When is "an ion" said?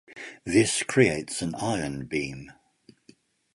1.43-2.05